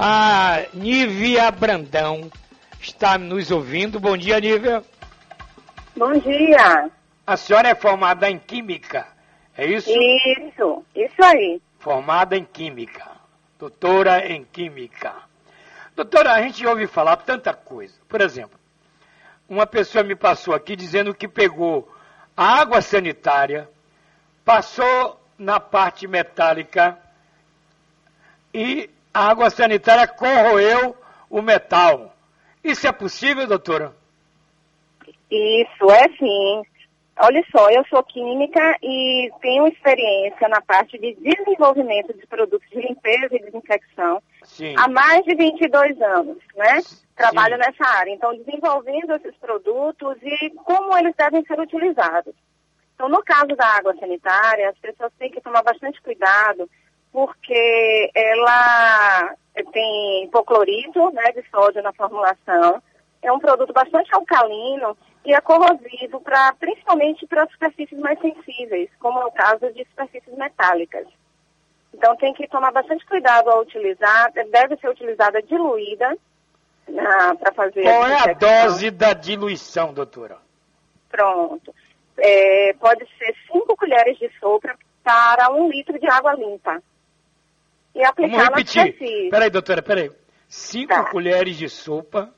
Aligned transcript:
A 0.00 0.64
Nívia 0.74 1.50
Brandão 1.50 2.30
está 2.80 3.18
nos 3.18 3.50
ouvindo. 3.50 3.98
Bom 3.98 4.16
dia, 4.16 4.38
Nívia. 4.38 4.84
Bom 5.96 6.12
dia. 6.12 6.88
A 7.26 7.36
senhora 7.36 7.70
é 7.70 7.74
formada 7.74 8.30
em 8.30 8.38
Química, 8.38 9.08
é 9.56 9.66
isso? 9.66 9.90
Isso, 9.90 10.84
isso 10.94 11.24
aí. 11.24 11.60
Formada 11.80 12.36
em 12.36 12.44
Química. 12.44 13.10
Doutora 13.58 14.24
em 14.24 14.44
Química. 14.44 15.12
Doutora, 15.96 16.32
a 16.32 16.42
gente 16.42 16.64
ouve 16.64 16.86
falar 16.86 17.16
tanta 17.16 17.52
coisa. 17.52 17.94
Por 18.08 18.20
exemplo, 18.20 18.56
uma 19.48 19.66
pessoa 19.66 20.04
me 20.04 20.14
passou 20.14 20.54
aqui 20.54 20.76
dizendo 20.76 21.12
que 21.12 21.26
pegou 21.26 21.92
a 22.36 22.60
água 22.60 22.80
sanitária, 22.80 23.68
passou 24.44 25.20
na 25.36 25.58
parte 25.58 26.06
metálica 26.06 26.96
e 28.54 28.90
a 29.18 29.30
água 29.30 29.50
sanitária 29.50 30.06
corroeu 30.06 30.96
o 31.28 31.42
metal. 31.42 32.14
Isso 32.62 32.86
é 32.86 32.92
possível, 32.92 33.48
doutora? 33.48 33.92
Isso, 35.28 35.90
é 35.90 36.08
sim. 36.16 36.62
Olha 37.20 37.44
só, 37.50 37.68
eu 37.68 37.84
sou 37.86 38.00
química 38.04 38.76
e 38.80 39.28
tenho 39.40 39.66
experiência 39.66 40.48
na 40.48 40.60
parte 40.60 40.96
de 40.98 41.16
desenvolvimento 41.16 42.16
de 42.16 42.24
produtos 42.28 42.70
de 42.70 42.80
limpeza 42.80 43.34
e 43.34 43.42
desinfecção 43.42 44.22
Sim. 44.44 44.76
há 44.78 44.86
mais 44.86 45.24
de 45.24 45.34
22 45.34 46.00
anos, 46.00 46.38
né? 46.54 46.78
Trabalho 47.16 47.56
Sim. 47.56 47.62
nessa 47.62 47.98
área. 47.98 48.12
Então, 48.12 48.36
desenvolvendo 48.36 49.16
esses 49.16 49.36
produtos 49.38 50.16
e 50.22 50.50
como 50.62 50.96
eles 50.96 51.14
devem 51.16 51.44
ser 51.44 51.58
utilizados. 51.58 52.34
Então, 52.94 53.08
no 53.08 53.20
caso 53.24 53.56
da 53.56 53.66
água 53.66 53.96
sanitária, 53.98 54.70
as 54.70 54.78
pessoas 54.78 55.12
têm 55.18 55.32
que 55.32 55.40
tomar 55.40 55.64
bastante 55.64 56.00
cuidado 56.02 56.70
porque 57.18 58.12
ela 58.14 59.34
tem 59.72 60.24
hipoclorito 60.24 61.10
né, 61.10 61.32
de 61.32 61.42
sódio 61.50 61.82
na 61.82 61.92
formulação. 61.92 62.80
É 63.20 63.32
um 63.32 63.40
produto 63.40 63.72
bastante 63.72 64.14
alcalino 64.14 64.96
e 65.24 65.34
é 65.34 65.40
corrosivo, 65.40 66.20
pra, 66.20 66.54
principalmente 66.60 67.26
para 67.26 67.48
superfícies 67.48 67.98
mais 67.98 68.20
sensíveis, 68.20 68.88
como 69.00 69.18
é 69.18 69.24
o 69.24 69.32
caso 69.32 69.72
de 69.72 69.84
superfícies 69.86 70.32
metálicas. 70.36 71.08
Então 71.92 72.14
tem 72.18 72.32
que 72.34 72.46
tomar 72.46 72.70
bastante 72.70 73.04
cuidado 73.04 73.50
ao 73.50 73.62
utilizar, 73.62 74.32
deve 74.32 74.76
ser 74.76 74.88
utilizada 74.88 75.42
diluída 75.42 76.16
para 76.86 77.52
fazer. 77.52 77.82
Qual 77.82 78.06
é 78.06 78.30
a 78.30 78.32
dose 78.32 78.92
da 78.92 79.12
diluição, 79.12 79.92
doutora? 79.92 80.38
Pronto. 81.08 81.74
É, 82.16 82.74
pode 82.74 83.04
ser 83.18 83.34
5 83.52 83.76
colheres 83.76 84.16
de 84.18 84.30
sopa 84.38 84.72
para 85.02 85.50
um 85.50 85.68
litro 85.68 85.98
de 85.98 86.06
água 86.08 86.34
limpa. 86.34 86.80
E 87.98 88.04
aplicar 88.04 88.50
Vamos 88.50 88.72
repetir. 88.72 89.30
Peraí, 89.30 89.50
doutora, 89.50 89.82
peraí. 89.82 90.10
5 90.48 90.88
tá. 90.88 91.04
colheres 91.10 91.56
de 91.56 91.68
sopa 91.68 92.32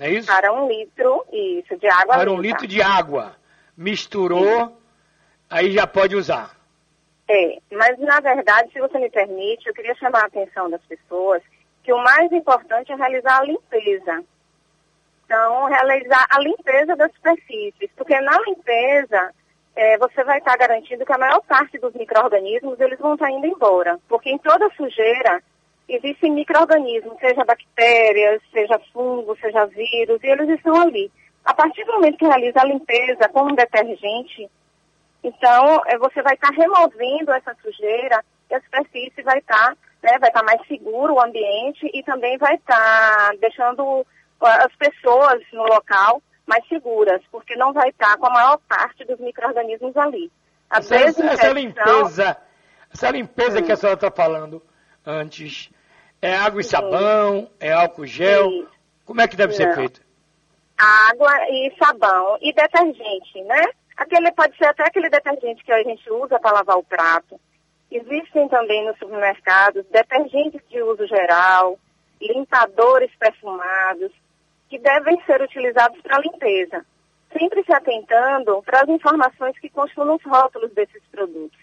não 0.00 0.06
é 0.06 0.12
isso? 0.12 0.28
Para 0.28 0.50
um 0.50 0.66
litro, 0.66 1.26
isso, 1.30 1.76
de 1.76 1.86
água 1.86 2.16
Para 2.16 2.32
um 2.32 2.40
litro 2.40 2.66
de 2.66 2.80
água. 2.80 3.36
Misturou, 3.76 4.68
sim. 4.68 4.74
aí 5.50 5.70
já 5.72 5.86
pode 5.86 6.16
usar. 6.16 6.56
É, 7.28 7.58
mas 7.70 7.98
na 7.98 8.18
verdade, 8.18 8.72
se 8.72 8.80
você 8.80 8.98
me 8.98 9.10
permite, 9.10 9.68
eu 9.68 9.74
queria 9.74 9.94
chamar 9.96 10.22
a 10.22 10.26
atenção 10.26 10.70
das 10.70 10.80
pessoas 10.84 11.42
que 11.84 11.92
o 11.92 12.02
mais 12.02 12.32
importante 12.32 12.90
é 12.90 12.96
realizar 12.96 13.40
a 13.40 13.44
limpeza. 13.44 14.24
Então, 15.26 15.66
realizar 15.66 16.26
a 16.30 16.40
limpeza 16.40 16.96
das 16.96 17.12
superfícies, 17.12 17.90
porque 17.94 18.18
na 18.20 18.40
limpeza 18.40 19.34
é, 19.76 19.98
você 19.98 20.24
vai 20.24 20.38
estar 20.38 20.56
garantindo 20.56 21.04
que 21.04 21.12
a 21.12 21.18
maior 21.18 21.40
parte 21.42 21.78
dos 21.78 21.94
micro-organismos 21.94 22.78
eles 22.80 22.98
vão 22.98 23.14
estar 23.14 23.30
indo 23.30 23.46
embora, 23.46 23.98
porque 24.08 24.30
em 24.30 24.38
toda 24.38 24.70
sujeira 24.76 25.42
existem 25.88 26.32
micro-organismos, 26.32 27.18
seja 27.18 27.44
bactérias, 27.44 28.40
seja 28.52 28.80
fungo, 28.92 29.36
seja 29.40 29.66
vírus, 29.66 30.22
e 30.22 30.26
eles 30.26 30.48
estão 30.50 30.80
ali. 30.80 31.10
A 31.44 31.54
partir 31.54 31.84
do 31.84 31.92
momento 31.94 32.18
que 32.18 32.26
realiza 32.26 32.60
a 32.60 32.66
limpeza 32.66 33.28
com 33.32 33.44
um 33.44 33.54
detergente, 33.54 34.48
então 35.22 35.82
é, 35.86 35.98
você 35.98 36.22
vai 36.22 36.34
estar 36.34 36.50
removendo 36.50 37.32
essa 37.32 37.56
sujeira 37.62 38.22
e 38.50 38.54
a 38.54 38.60
superfície 38.60 39.22
vai 39.22 39.38
estar, 39.38 39.76
né, 40.02 40.18
vai 40.18 40.28
estar 40.28 40.42
mais 40.42 40.66
seguro 40.66 41.14
o 41.14 41.20
ambiente 41.20 41.90
e 41.92 42.02
também 42.02 42.36
vai 42.38 42.54
estar 42.54 43.32
deixando 43.40 44.06
as 44.40 44.74
pessoas 44.76 45.42
no 45.52 45.64
local 45.64 46.22
mais 46.50 46.66
seguras, 46.66 47.22
porque 47.30 47.54
não 47.54 47.72
vai 47.72 47.90
estar 47.90 48.16
com 48.18 48.26
a 48.26 48.30
maior 48.30 48.58
parte 48.68 49.04
dos 49.04 49.20
micro-organismos 49.20 49.96
ali. 49.96 50.30
A 50.68 50.78
essa, 50.78 50.96
essa 50.96 51.52
limpeza, 51.52 52.36
essa 52.92 53.10
limpeza 53.10 53.62
que 53.62 53.70
a 53.70 53.76
senhora 53.76 53.94
está 53.94 54.10
falando 54.10 54.60
antes, 55.06 55.70
é 56.20 56.34
água 56.34 56.60
e 56.60 56.64
sabão? 56.64 57.48
É 57.60 57.72
álcool 57.72 58.04
gel? 58.04 58.48
Sim. 58.48 58.66
Como 59.04 59.20
é 59.20 59.28
que 59.28 59.36
deve 59.36 59.52
Não. 59.52 59.56
ser 59.56 59.74
feito? 59.74 60.02
Água 60.76 61.32
e 61.48 61.72
sabão 61.78 62.38
e 62.40 62.52
detergente, 62.52 63.42
né? 63.44 63.64
Aquele 63.96 64.32
pode 64.32 64.56
ser 64.56 64.66
até 64.66 64.82
aquele 64.84 65.08
detergente 65.08 65.62
que 65.62 65.72
a 65.72 65.82
gente 65.84 66.10
usa 66.10 66.38
para 66.40 66.52
lavar 66.52 66.78
o 66.78 66.84
prato. 66.84 67.38
Existem 67.90 68.48
também 68.48 68.86
nos 68.86 68.98
supermercados 68.98 69.84
detergentes 69.90 70.60
de 70.68 70.82
uso 70.82 71.06
geral, 71.06 71.78
limpadores 72.20 73.10
perfumados, 73.18 74.10
que 74.70 74.78
devem 74.78 75.20
ser 75.24 75.42
utilizados 75.42 76.00
para 76.00 76.20
limpeza, 76.20 76.86
sempre 77.36 77.64
se 77.64 77.72
atentando 77.72 78.62
para 78.62 78.82
as 78.82 78.88
informações 78.88 79.58
que 79.58 79.68
constam 79.68 80.04
nos 80.04 80.22
rótulos 80.22 80.72
desses 80.72 81.02
produtos, 81.10 81.58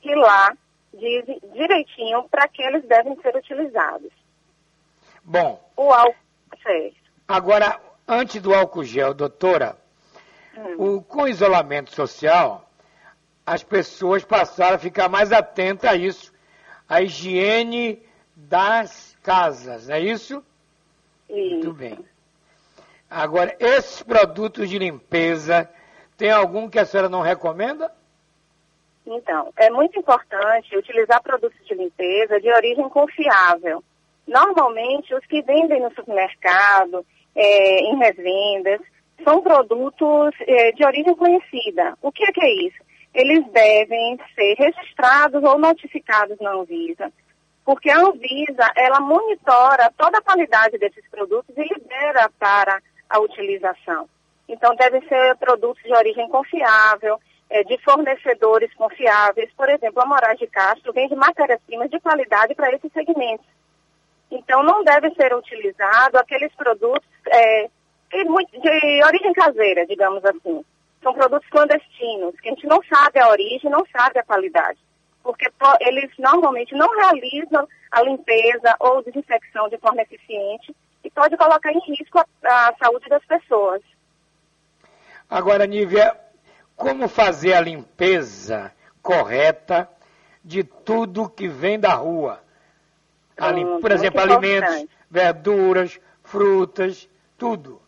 que 0.00 0.14
lá 0.14 0.56
diz 0.94 1.24
direitinho 1.52 2.22
para 2.30 2.46
que 2.46 2.62
eles 2.62 2.84
devem 2.86 3.20
ser 3.20 3.36
utilizados. 3.36 4.12
Bom. 5.24 5.60
O 5.76 5.92
álcool, 5.92 6.14
certo. 6.62 6.96
Agora, 7.26 7.80
antes 8.06 8.40
do 8.40 8.54
álcool 8.54 8.84
gel, 8.84 9.12
doutora, 9.12 9.76
hum. 10.56 10.94
o, 10.96 11.02
com 11.02 11.26
isolamento 11.26 11.92
social, 11.92 12.70
as 13.44 13.64
pessoas 13.64 14.24
passaram 14.24 14.76
a 14.76 14.78
ficar 14.78 15.08
mais 15.08 15.32
atentas 15.32 15.90
a 15.90 15.96
isso, 15.96 16.32
a 16.88 17.02
higiene 17.02 18.00
das 18.36 19.18
casas, 19.20 19.88
não 19.88 19.96
é 19.96 20.00
isso? 20.00 20.44
Isso. 21.28 21.54
Muito 21.54 21.72
bem. 21.72 21.98
Agora, 23.10 23.56
esses 23.60 24.02
produtos 24.02 24.68
de 24.68 24.78
limpeza, 24.78 25.68
tem 26.16 26.30
algum 26.30 26.68
que 26.68 26.78
a 26.78 26.84
senhora 26.84 27.08
não 27.08 27.20
recomenda? 27.20 27.92
Então, 29.06 29.52
é 29.56 29.70
muito 29.70 29.98
importante 29.98 30.76
utilizar 30.76 31.22
produtos 31.22 31.64
de 31.66 31.74
limpeza 31.74 32.40
de 32.40 32.50
origem 32.50 32.88
confiável. 32.88 33.82
Normalmente, 34.26 35.14
os 35.14 35.24
que 35.26 35.40
vendem 35.42 35.80
no 35.80 35.94
supermercado, 35.94 37.06
é, 37.34 37.80
em 37.80 37.96
revendas, 37.96 38.80
são 39.22 39.40
produtos 39.40 40.34
é, 40.40 40.72
de 40.72 40.84
origem 40.84 41.14
conhecida. 41.14 41.96
O 42.02 42.10
que 42.10 42.24
é, 42.24 42.32
que 42.32 42.44
é 42.44 42.66
isso? 42.66 42.78
Eles 43.14 43.46
devem 43.52 44.18
ser 44.34 44.54
registrados 44.58 45.42
ou 45.42 45.58
notificados 45.58 46.36
na 46.40 46.52
Anvisa, 46.52 47.12
porque 47.64 47.88
a 47.88 48.00
Anvisa, 48.00 48.72
ela 48.76 49.00
monitora 49.00 49.92
toda 49.96 50.18
a 50.18 50.22
qualidade 50.22 50.76
desses 50.78 51.08
produtos 51.08 51.56
e 51.56 51.62
libera 51.62 52.30
para 52.38 52.82
a 53.08 53.18
utilização. 53.20 54.08
Então, 54.48 54.74
devem 54.76 55.00
ser 55.08 55.36
produtos 55.36 55.82
de 55.82 55.92
origem 55.92 56.28
confiável, 56.28 57.20
é, 57.50 57.62
de 57.64 57.78
fornecedores 57.82 58.72
confiáveis. 58.74 59.50
Por 59.56 59.68
exemplo, 59.68 60.00
a 60.02 60.06
Moraes 60.06 60.38
de 60.38 60.46
Castro 60.46 60.92
vende 60.92 61.14
matérias-primas 61.14 61.90
de 61.90 62.00
qualidade 62.00 62.54
para 62.54 62.72
esses 62.72 62.92
segmentos. 62.92 63.46
Então, 64.30 64.62
não 64.62 64.82
deve 64.82 65.10
ser 65.14 65.34
utilizado 65.34 66.18
aqueles 66.18 66.52
produtos 66.54 67.08
é, 67.28 67.68
de 68.10 69.04
origem 69.04 69.32
caseira, 69.32 69.86
digamos 69.86 70.24
assim. 70.24 70.64
São 71.02 71.12
produtos 71.12 71.48
clandestinos, 71.48 72.38
que 72.40 72.48
a 72.48 72.52
gente 72.52 72.66
não 72.66 72.80
sabe 72.82 73.20
a 73.20 73.28
origem, 73.28 73.70
não 73.70 73.84
sabe 73.86 74.18
a 74.18 74.24
qualidade. 74.24 74.78
Porque 75.22 75.48
eles 75.80 76.10
normalmente 76.18 76.74
não 76.74 76.88
realizam 76.96 77.68
a 77.90 78.02
limpeza 78.02 78.74
ou 78.80 79.02
desinfecção 79.02 79.68
de 79.68 79.78
forma 79.78 80.02
eficiente 80.02 80.74
pode 81.16 81.36
colocar 81.36 81.72
em 81.72 81.80
risco 81.80 82.18
a, 82.18 82.24
a 82.44 82.74
saúde 82.76 83.08
das 83.08 83.24
pessoas. 83.24 83.82
Agora, 85.28 85.66
Nívia, 85.66 86.14
como 86.76 87.08
fazer 87.08 87.54
a 87.54 87.60
limpeza 87.60 88.72
correta 89.02 89.88
de 90.44 90.62
tudo 90.62 91.28
que 91.28 91.48
vem 91.48 91.80
da 91.80 91.94
rua. 91.94 92.40
Hum, 93.40 93.80
por 93.80 93.90
exemplo, 93.90 94.20
alimentos, 94.20 94.86
verduras, 95.10 96.00
frutas, 96.22 97.08
tudo. 97.36 97.80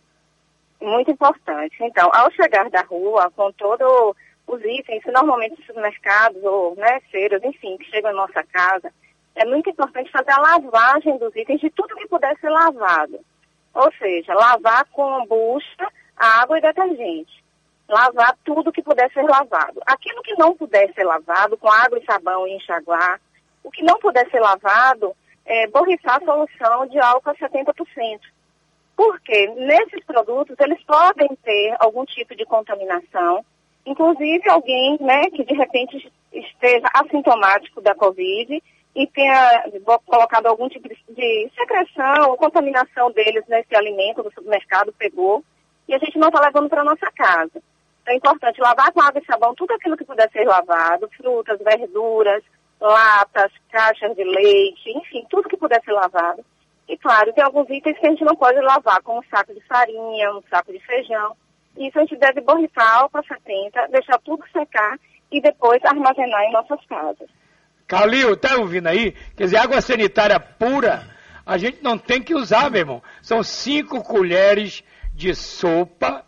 Muito 0.80 1.10
importante. 1.10 1.76
Então, 1.80 2.10
ao 2.12 2.30
chegar 2.32 2.68
da 2.70 2.82
rua, 2.82 3.30
com 3.36 3.52
todos 3.52 4.16
os 4.46 4.60
itens, 4.64 5.02
normalmente 5.06 5.64
supermercados 5.64 6.42
ou 6.42 6.74
né, 6.76 7.00
feiras, 7.10 7.42
enfim, 7.44 7.76
que 7.76 7.90
chegam 7.90 8.12
na 8.12 8.26
nossa 8.26 8.42
casa, 8.44 8.92
é 9.38 9.44
muito 9.44 9.70
importante 9.70 10.10
fazer 10.10 10.32
a 10.32 10.40
lavagem 10.40 11.16
dos 11.18 11.34
itens 11.34 11.60
de 11.60 11.70
tudo 11.70 11.96
que 11.96 12.08
puder 12.08 12.36
ser 12.38 12.50
lavado. 12.50 13.18
Ou 13.74 13.92
seja, 13.98 14.34
lavar 14.34 14.84
com 14.92 15.24
bucha, 15.26 15.88
água 16.16 16.58
e 16.58 16.62
detergente 16.62 17.38
lavar 17.88 18.36
tudo 18.44 18.70
que 18.70 18.82
puder 18.82 19.10
ser 19.12 19.22
lavado. 19.22 19.80
Aquilo 19.86 20.22
que 20.22 20.36
não 20.36 20.54
puder 20.54 20.92
ser 20.92 21.04
lavado, 21.04 21.56
com 21.56 21.68
água 21.68 21.98
e 21.98 22.04
sabão 22.04 22.46
e 22.46 22.54
enxaguar, 22.56 23.18
o 23.64 23.70
que 23.70 23.82
não 23.82 23.98
puder 23.98 24.28
ser 24.30 24.40
lavado, 24.40 25.16
é, 25.46 25.66
borrifar 25.68 26.20
a 26.20 26.24
solução 26.24 26.86
de 26.86 26.98
álcool 26.98 27.30
a 27.30 27.34
70%. 27.34 28.20
Porque 28.94 29.46
nesses 29.56 30.04
produtos 30.04 30.56
eles 30.60 30.82
podem 30.82 31.28
ter 31.42 31.76
algum 31.78 32.04
tipo 32.04 32.34
de 32.36 32.44
contaminação, 32.44 33.44
inclusive 33.86 34.48
alguém 34.50 34.98
né, 35.00 35.30
que 35.30 35.44
de 35.44 35.54
repente 35.54 36.12
esteja 36.32 36.88
assintomático 36.92 37.80
da 37.80 37.94
Covid 37.94 38.62
e 38.98 39.06
tenha 39.06 39.64
colocado 40.04 40.46
algum 40.46 40.68
tipo 40.68 40.88
de 40.88 41.50
secreção 41.56 42.30
ou 42.30 42.36
contaminação 42.36 43.12
deles 43.12 43.44
nesse 43.46 43.76
alimento 43.76 44.24
do 44.24 44.32
supermercado, 44.32 44.92
pegou, 44.98 45.44
e 45.86 45.94
a 45.94 45.98
gente 45.98 46.18
não 46.18 46.26
está 46.26 46.40
levando 46.40 46.68
para 46.68 46.82
nossa 46.82 47.08
casa. 47.12 47.62
Então 48.02 48.12
é 48.12 48.16
importante 48.16 48.60
lavar 48.60 48.90
com 48.90 49.00
água 49.00 49.22
e 49.22 49.24
sabão 49.24 49.54
tudo 49.54 49.72
aquilo 49.72 49.96
que 49.96 50.04
puder 50.04 50.28
ser 50.32 50.44
lavado, 50.44 51.08
frutas, 51.16 51.60
verduras, 51.60 52.42
latas, 52.80 53.52
caixas 53.70 54.16
de 54.16 54.24
leite, 54.24 54.90
enfim, 54.90 55.24
tudo 55.30 55.48
que 55.48 55.56
puder 55.56 55.80
ser 55.84 55.92
lavado. 55.92 56.44
E 56.88 56.98
claro, 56.98 57.32
tem 57.32 57.44
alguns 57.44 57.70
itens 57.70 57.96
que 58.00 58.06
a 58.06 58.10
gente 58.10 58.24
não 58.24 58.34
pode 58.34 58.60
lavar, 58.60 59.00
como 59.02 59.20
um 59.20 59.28
saco 59.30 59.54
de 59.54 59.60
farinha, 59.60 60.34
um 60.34 60.42
saco 60.50 60.72
de 60.72 60.80
feijão. 60.80 61.36
Isso 61.76 61.96
a 61.96 62.00
gente 62.00 62.16
deve 62.16 62.40
borrifar 62.40 62.98
álcool 62.98 63.22
70, 63.22 63.86
deixar 63.92 64.18
tudo 64.24 64.42
secar 64.52 64.98
e 65.30 65.40
depois 65.40 65.84
armazenar 65.84 66.42
em 66.42 66.52
nossas 66.52 66.84
casas. 66.86 67.37
Calil, 67.88 68.36
tá 68.36 68.56
ouvindo 68.56 68.86
aí? 68.86 69.14
Quer 69.34 69.44
dizer, 69.44 69.56
água 69.56 69.80
sanitária 69.80 70.38
pura, 70.38 71.08
a 71.44 71.56
gente 71.56 71.82
não 71.82 71.96
tem 71.96 72.22
que 72.22 72.34
usar, 72.34 72.70
meu 72.70 72.80
irmão. 72.80 73.02
São 73.22 73.42
cinco 73.42 74.04
colheres 74.04 74.84
de 75.14 75.34
sopa 75.34 76.22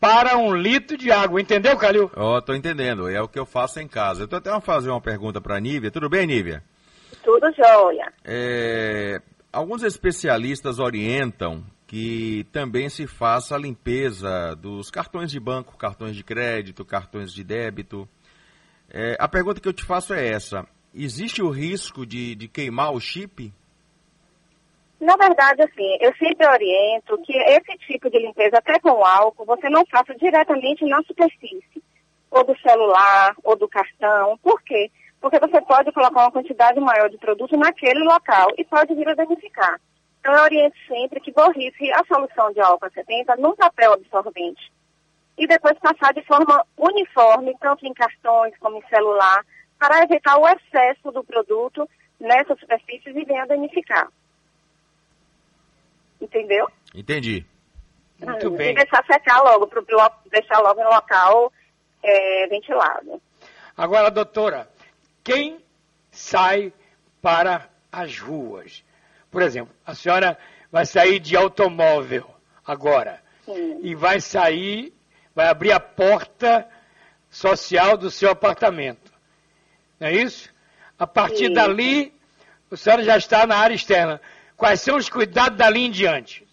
para 0.00 0.36
um 0.36 0.54
litro 0.54 0.98
de 0.98 1.12
água. 1.12 1.40
Entendeu, 1.40 1.76
Calil? 1.76 2.10
Ó, 2.16 2.36
oh, 2.36 2.42
tô 2.42 2.52
entendendo. 2.52 3.08
É 3.08 3.22
o 3.22 3.28
que 3.28 3.38
eu 3.38 3.46
faço 3.46 3.78
em 3.78 3.86
casa. 3.86 4.24
Eu 4.24 4.28
tô 4.28 4.36
até 4.36 4.50
a 4.50 4.60
fazer 4.60 4.90
uma 4.90 5.00
pergunta 5.00 5.40
para 5.40 5.56
a 5.56 5.60
Nívia. 5.60 5.92
Tudo 5.92 6.08
bem, 6.10 6.26
Nívia? 6.26 6.64
Tudo 7.22 7.46
jóia. 7.56 8.12
É, 8.24 9.22
alguns 9.52 9.84
especialistas 9.84 10.80
orientam 10.80 11.64
que 11.86 12.44
também 12.50 12.88
se 12.88 13.06
faça 13.06 13.54
a 13.54 13.58
limpeza 13.58 14.56
dos 14.56 14.90
cartões 14.90 15.30
de 15.30 15.38
banco, 15.38 15.78
cartões 15.78 16.16
de 16.16 16.24
crédito, 16.24 16.84
cartões 16.84 17.32
de 17.32 17.44
débito. 17.44 18.08
É, 18.90 19.16
a 19.20 19.28
pergunta 19.28 19.60
que 19.60 19.68
eu 19.68 19.72
te 19.72 19.84
faço 19.84 20.12
é 20.12 20.26
essa: 20.26 20.66
existe 20.94 21.42
o 21.42 21.50
risco 21.50 22.06
de, 22.06 22.34
de 22.34 22.48
queimar 22.48 22.92
o 22.92 23.00
chip? 23.00 23.52
Na 25.00 25.16
verdade, 25.16 25.62
assim, 25.62 25.98
eu 26.00 26.14
sempre 26.16 26.46
oriento 26.46 27.18
que 27.22 27.36
esse 27.36 27.76
tipo 27.86 28.08
de 28.08 28.18
limpeza, 28.18 28.58
até 28.58 28.78
com 28.78 29.04
álcool, 29.04 29.44
você 29.44 29.68
não 29.68 29.84
faça 29.86 30.14
diretamente 30.14 30.84
na 30.86 31.02
superfície, 31.02 31.82
ou 32.30 32.44
do 32.44 32.58
celular, 32.60 33.34
ou 33.42 33.56
do 33.56 33.68
cartão. 33.68 34.38
Por 34.38 34.62
quê? 34.62 34.90
Porque 35.20 35.38
você 35.38 35.60
pode 35.60 35.92
colocar 35.92 36.20
uma 36.20 36.32
quantidade 36.32 36.80
maior 36.80 37.10
de 37.10 37.18
produto 37.18 37.56
naquele 37.56 38.00
local 38.00 38.48
e 38.56 38.64
pode 38.64 38.94
vir 38.94 39.08
a 39.08 39.14
danificar. 39.14 39.80
Então, 40.20 40.32
eu 40.32 40.42
oriento 40.42 40.76
sempre 40.88 41.20
que 41.20 41.32
borrife 41.32 41.92
a 41.92 42.02
solução 42.06 42.50
de 42.52 42.60
álcool 42.60 42.90
70 42.94 43.36
num 43.36 43.54
papel 43.54 43.92
absorvente. 43.92 44.72
E 45.36 45.46
depois 45.46 45.78
passar 45.80 46.14
de 46.14 46.22
forma 46.22 46.64
uniforme, 46.78 47.54
tanto 47.60 47.84
em 47.84 47.92
cartões 47.92 48.54
como 48.58 48.78
em 48.78 48.88
celular, 48.88 49.44
para 49.78 50.02
evitar 50.02 50.36
o 50.38 50.48
excesso 50.48 51.10
do 51.10 51.22
produto 51.24 51.88
nessas 52.18 52.58
superfícies 52.58 53.14
e 53.14 53.24
venha 53.24 53.46
danificar. 53.46 54.08
Entendeu? 56.20 56.68
Entendi. 56.94 57.44
Muito 58.18 58.50
bem. 58.50 58.72
E 58.72 58.74
deixar 58.74 59.04
secar 59.04 59.42
logo, 59.42 59.66
para 59.66 59.82
deixar 60.30 60.60
logo 60.60 60.82
no 60.82 60.90
local 60.90 61.52
é, 62.02 62.46
ventilado. 62.48 63.20
Agora, 63.76 64.10
doutora, 64.10 64.68
quem 65.22 65.60
sai 66.10 66.72
para 67.20 67.68
as 67.90 68.18
ruas? 68.18 68.84
Por 69.30 69.42
exemplo, 69.42 69.74
a 69.84 69.94
senhora 69.94 70.38
vai 70.70 70.86
sair 70.86 71.18
de 71.18 71.36
automóvel 71.36 72.26
agora 72.64 73.20
Sim. 73.44 73.80
e 73.82 73.94
vai 73.94 74.20
sair, 74.20 74.94
vai 75.34 75.48
abrir 75.48 75.72
a 75.72 75.80
porta 75.80 76.68
social 77.28 77.96
do 77.96 78.10
seu 78.10 78.30
apartamento. 78.30 79.03
Não 80.04 80.10
é 80.10 80.16
isso? 80.16 80.52
A 80.98 81.06
partir 81.06 81.48
dali, 81.48 82.12
a 82.70 82.76
senhora 82.76 83.02
já 83.02 83.16
está 83.16 83.46
na 83.46 83.56
área 83.56 83.74
externa. 83.74 84.20
Quais 84.54 84.82
são 84.82 84.98
os 84.98 85.08
cuidados 85.08 85.56
dali 85.56 85.86
em 85.86 85.90
diante? 85.90 86.46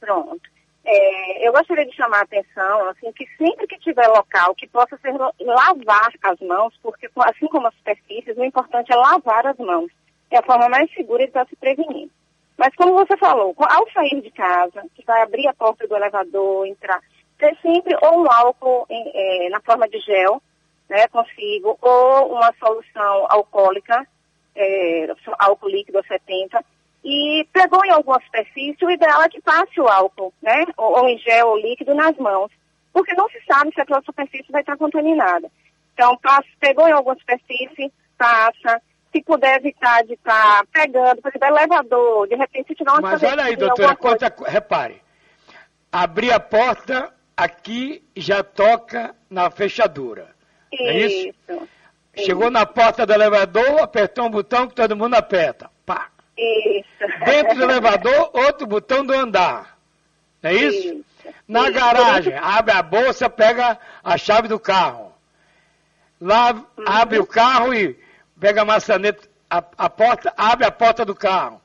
Pronto. 0.00 0.40
É, 0.82 1.46
eu 1.46 1.52
gostaria 1.52 1.84
de 1.84 1.94
chamar 1.94 2.20
a 2.20 2.22
atenção, 2.22 2.88
assim, 2.88 3.12
que 3.12 3.26
sempre 3.36 3.66
que 3.66 3.78
tiver 3.80 4.06
local 4.08 4.54
que 4.54 4.66
possa 4.68 4.96
ser 4.96 5.12
lavar 5.38 6.10
as 6.22 6.40
mãos, 6.40 6.72
porque 6.82 7.10
assim 7.14 7.46
como 7.48 7.66
as 7.66 7.74
superfícies, 7.74 8.38
o 8.38 8.44
importante 8.44 8.90
é 8.90 8.96
lavar 8.96 9.46
as 9.48 9.58
mãos. 9.58 9.92
É 10.30 10.38
a 10.38 10.42
forma 10.42 10.66
mais 10.70 10.90
segura 10.94 11.24
de 11.24 11.28
estar 11.28 11.46
se 11.48 11.56
prevenir. 11.56 12.08
Mas 12.56 12.74
como 12.74 12.94
você 12.94 13.18
falou, 13.18 13.54
ao 13.58 13.90
sair 13.90 14.22
de 14.22 14.30
casa, 14.30 14.82
que 14.94 15.04
vai 15.04 15.20
abrir 15.20 15.46
a 15.46 15.52
porta 15.52 15.86
do 15.86 15.94
elevador, 15.94 16.66
entrar, 16.66 17.02
ter 17.36 17.54
sempre 17.60 17.94
ou 18.00 18.22
um 18.22 18.32
álcool 18.32 18.86
em, 18.88 19.10
é, 19.12 19.50
na 19.50 19.60
forma 19.60 19.86
de 19.86 20.00
gel, 20.00 20.40
né, 20.88 21.08
consigo, 21.08 21.76
ou 21.80 22.34
uma 22.34 22.52
solução 22.58 23.26
alcoólica, 23.28 24.06
é, 24.54 25.08
álcool 25.38 25.68
líquido 25.68 25.98
a 25.98 26.02
70, 26.04 26.64
e 27.04 27.46
pegou 27.52 27.84
em 27.84 27.90
alguma 27.90 28.20
superfície, 28.20 28.84
o 28.84 28.90
ideal 28.90 29.22
é 29.22 29.28
que 29.28 29.40
passe 29.40 29.80
o 29.80 29.86
álcool, 29.86 30.34
né? 30.42 30.64
Ou, 30.76 30.98
ou 30.98 31.08
em 31.08 31.16
gel 31.18 31.48
ou 31.48 31.56
líquido 31.56 31.94
nas 31.94 32.16
mãos. 32.16 32.50
Porque 32.92 33.14
não 33.14 33.28
se 33.28 33.40
sabe 33.46 33.72
se 33.72 33.80
aquela 33.80 34.02
superfície 34.02 34.50
vai 34.50 34.62
estar 34.62 34.76
contaminada. 34.76 35.48
Então, 35.94 36.16
passa, 36.18 36.48
pegou 36.58 36.88
em 36.88 36.92
alguma 36.92 37.14
superfície, 37.16 37.92
passa. 38.18 38.82
Se 39.12 39.22
puder 39.22 39.58
evitar 39.58 40.02
de 40.04 40.14
estar 40.14 40.66
pegando, 40.72 41.22
por 41.22 41.28
exemplo, 41.28 41.46
elevador, 41.46 42.28
de 42.28 42.34
repente 42.34 42.68
se 42.68 42.74
tiver 42.74 42.90
uma 42.90 43.00
Mas 43.00 43.22
olha 43.22 43.44
aí, 43.44 43.56
doutora, 43.56 43.96
repare. 44.46 45.00
Abrir 45.92 46.32
a 46.32 46.40
porta 46.40 47.14
aqui 47.36 48.02
já 48.16 48.42
toca 48.42 49.14
na 49.30 49.48
fechadura. 49.48 50.35
Isso. 50.82 51.28
É 51.48 51.54
isso? 51.54 51.68
Chegou 52.24 52.50
na 52.50 52.64
porta 52.64 53.04
do 53.04 53.12
elevador, 53.12 53.80
apertou 53.80 54.26
um 54.26 54.30
botão 54.30 54.66
que 54.66 54.74
todo 54.74 54.96
mundo 54.96 55.14
aperta. 55.14 55.70
Pá. 55.84 56.08
Isso. 56.36 57.24
Dentro 57.24 57.56
do 57.56 57.64
elevador, 57.64 58.30
outro 58.32 58.66
botão 58.66 59.04
do 59.04 59.12
andar. 59.12 59.78
É 60.42 60.54
isso? 60.54 60.88
isso. 60.88 61.04
Na 61.46 61.68
isso. 61.68 61.72
garagem, 61.72 62.34
abre 62.36 62.72
a 62.72 62.82
bolsa, 62.82 63.28
pega 63.28 63.78
a 64.02 64.16
chave 64.16 64.48
do 64.48 64.58
carro. 64.58 65.12
Lá 66.20 66.52
uhum. 66.52 66.84
abre 66.86 67.18
o 67.18 67.26
carro 67.26 67.74
e 67.74 67.98
pega 68.40 68.62
a 68.62 68.64
maçaneta, 68.64 69.28
a, 69.50 69.62
a, 69.76 69.90
porta, 69.90 70.32
abre 70.36 70.66
a 70.66 70.70
porta 70.70 71.04
do 71.04 71.14
carro. 71.14 71.60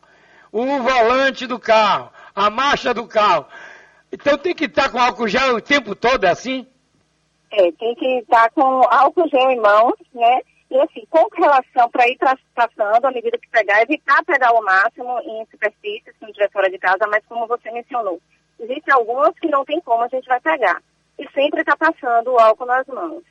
O 0.51 0.65
volante 0.79 1.47
do 1.47 1.57
carro, 1.57 2.11
a 2.35 2.49
marcha 2.49 2.93
do 2.93 3.07
carro. 3.07 3.45
Então 4.11 4.37
tem 4.37 4.53
que 4.53 4.65
estar 4.65 4.89
com 4.89 4.99
álcool 4.99 5.27
gel 5.27 5.55
o 5.55 5.61
tempo 5.61 5.95
todo, 5.95 6.25
é 6.25 6.29
assim? 6.29 6.67
É, 7.51 7.71
tem 7.73 7.93
que 7.95 8.19
estar 8.19 8.49
com 8.51 8.61
álcool 8.61 9.27
gel 9.27 9.51
em 9.51 9.59
mãos, 9.59 9.93
né? 10.13 10.41
E 10.69 10.79
assim, 10.79 11.05
com 11.09 11.27
relação 11.35 11.89
para 11.89 12.07
ir 12.07 12.17
passando, 12.55 13.05
à 13.05 13.11
medida 13.11 13.37
que 13.37 13.49
pegar, 13.49 13.81
evitar 13.81 14.23
pegar 14.23 14.53
o 14.53 14.63
máximo 14.63 15.19
em 15.19 15.45
superfícies, 15.51 16.15
não 16.21 16.29
estiver 16.29 16.49
fora 16.49 16.69
de 16.69 16.77
casa, 16.77 17.05
mas 17.09 17.25
como 17.27 17.45
você 17.45 17.69
mencionou, 17.71 18.21
existem 18.57 18.93
algumas 18.93 19.37
que 19.37 19.49
não 19.49 19.65
tem 19.65 19.81
como 19.81 20.03
a 20.03 20.07
gente 20.07 20.27
vai 20.27 20.39
pegar. 20.39 20.81
E 21.19 21.27
sempre 21.31 21.59
está 21.59 21.75
passando 21.75 22.31
o 22.31 22.39
álcool 22.39 22.65
nas 22.65 22.87
mãos. 22.87 23.21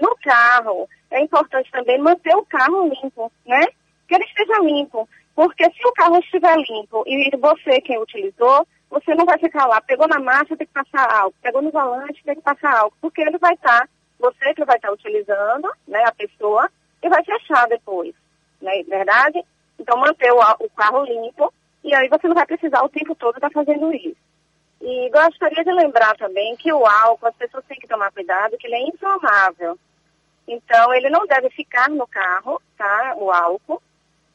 No 0.00 0.16
carro, 0.16 0.88
é 1.10 1.20
importante 1.22 1.70
também 1.70 1.98
manter 1.98 2.34
o 2.36 2.44
carro 2.44 2.88
limpo, 2.88 3.30
né? 3.46 3.64
Que 4.08 4.16
ele 4.16 4.24
esteja 4.24 4.60
limpo. 4.60 5.08
Porque 5.36 5.64
se 5.70 5.86
o 5.86 5.92
carro 5.92 6.18
estiver 6.18 6.56
limpo 6.56 7.04
e 7.06 7.30
você 7.36 7.80
quem 7.80 7.96
utilizou, 8.02 8.66
você 8.90 9.14
não 9.14 9.24
vai 9.24 9.38
ficar 9.38 9.66
lá, 9.66 9.80
pegou 9.80 10.08
na 10.08 10.18
marcha, 10.18 10.56
tem 10.56 10.66
que 10.66 10.72
passar 10.72 11.10
álcool, 11.10 11.36
pegou 11.42 11.62
no 11.62 11.70
volante, 11.70 12.22
tem 12.24 12.34
que 12.34 12.42
passar 12.42 12.76
álcool, 12.78 12.96
porque 13.00 13.20
ele 13.20 13.38
vai 13.38 13.54
estar, 13.54 13.80
tá, 13.80 13.88
você 14.18 14.54
que 14.54 14.64
vai 14.64 14.76
estar 14.76 14.88
tá 14.88 14.94
utilizando, 14.94 15.70
né, 15.86 16.02
a 16.04 16.12
pessoa, 16.12 16.70
e 17.02 17.08
vai 17.08 17.22
fechar 17.24 17.68
depois, 17.68 18.14
não 18.60 18.70
é 18.72 18.82
verdade? 18.82 19.44
Então, 19.78 19.96
manter 19.98 20.32
o, 20.32 20.38
o 20.38 20.70
carro 20.70 21.04
limpo 21.04 21.52
e 21.84 21.94
aí 21.94 22.08
você 22.08 22.26
não 22.26 22.34
vai 22.34 22.46
precisar 22.46 22.82
o 22.82 22.88
tempo 22.88 23.14
todo 23.14 23.36
estar 23.36 23.50
tá 23.50 23.54
fazendo 23.64 23.92
isso. 23.94 24.16
E 24.80 25.10
gostaria 25.10 25.64
de 25.64 25.72
lembrar 25.72 26.16
também 26.16 26.56
que 26.56 26.72
o 26.72 26.86
álcool, 26.86 27.26
as 27.26 27.36
pessoas 27.36 27.64
têm 27.66 27.78
que 27.78 27.88
tomar 27.88 28.12
cuidado, 28.12 28.56
que 28.58 28.66
ele 28.66 28.76
é 28.76 28.88
inflamável. 28.88 29.78
Então, 30.46 30.94
ele 30.94 31.10
não 31.10 31.26
deve 31.26 31.50
ficar 31.50 31.88
no 31.90 32.06
carro, 32.06 32.60
tá? 32.76 33.14
O 33.16 33.30
álcool. 33.30 33.82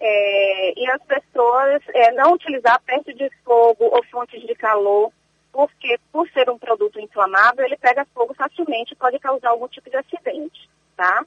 É, 0.06 0.74
e 0.78 0.92
as 0.92 1.02
pessoas 1.04 1.82
é, 1.94 2.12
não 2.12 2.34
utilizar 2.34 2.78
perto 2.82 3.14
de 3.14 3.30
fogo 3.46 3.86
ou 3.86 4.04
fontes 4.12 4.46
de 4.46 4.54
calor, 4.54 5.14
porque 5.50 5.98
por 6.12 6.30
ser 6.32 6.50
um 6.50 6.60
produto 6.60 7.00
inflamável, 7.00 7.66
ele 7.66 7.78
pega 7.78 8.06
fogo 8.14 8.34
facilmente 8.34 8.92
e 8.92 8.98
pode 8.98 9.18
causar 9.20 9.52
algum 9.52 9.66
tipo 9.70 9.90
de 9.90 9.96
acidente, 9.96 10.70
tá? 10.98 11.26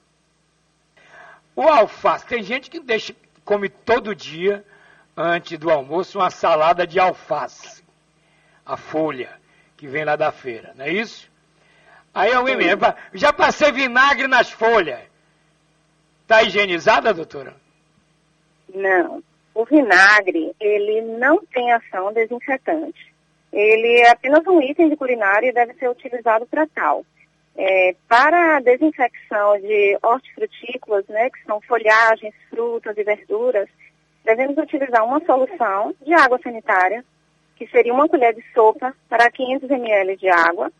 O 1.54 1.62
alface, 1.62 2.26
tem 2.26 2.42
gente 2.42 2.68
que 2.68 2.78
deixa, 2.78 3.14
come 3.46 3.70
todo 3.70 4.14
dia, 4.14 4.62
antes 5.16 5.58
do 5.58 5.70
almoço, 5.70 6.18
uma 6.18 6.28
salada 6.28 6.86
de 6.86 7.00
alface. 7.00 7.82
A 8.66 8.76
folha 8.76 9.40
que 9.78 9.86
vem 9.86 10.04
lá 10.04 10.16
da 10.16 10.30
feira, 10.30 10.74
não 10.76 10.84
é 10.84 10.90
isso? 10.90 11.30
Aí 12.12 12.30
alguém 12.30 12.56
me 12.56 12.66
já 13.14 13.32
passei 13.32 13.72
vinagre 13.72 14.26
nas 14.26 14.50
folhas. 14.50 15.00
Está 16.24 16.42
higienizada, 16.42 17.14
doutora? 17.14 17.56
Não. 18.74 19.22
O 19.54 19.64
vinagre, 19.64 20.54
ele 20.60 21.00
não 21.02 21.44
tem 21.46 21.72
ação 21.72 22.12
desinfetante. 22.12 23.14
Ele 23.52 24.00
é 24.00 24.10
apenas 24.10 24.46
um 24.46 24.60
item 24.60 24.90
de 24.90 24.96
culinária 24.96 25.48
e 25.48 25.52
deve 25.52 25.74
ser 25.74 25.88
utilizado 25.88 26.46
para 26.46 26.66
tal. 26.66 27.04
É, 27.56 27.96
para 28.06 28.56
a 28.56 28.60
desinfecção 28.60 29.58
de 29.58 29.98
hortifrutícolas, 30.02 31.06
né, 31.08 31.30
que 31.30 31.42
são 31.44 31.58
folhagens, 31.62 32.34
frutas 32.50 32.96
e 32.98 33.02
verduras, 33.02 33.66
devemos 34.22 34.58
utilizar 34.58 35.02
uma 35.06 35.24
solução 35.24 35.94
de 36.04 36.12
água 36.12 36.38
sanitária, 36.42 37.02
que 37.56 37.66
seria 37.68 37.94
uma 37.94 38.08
colher 38.08 38.34
de 38.34 38.44
sopa 38.52 38.94
para 39.08 39.30
500 39.30 39.70
ml 39.70 40.16
de 40.16 40.28
água, 40.28 40.70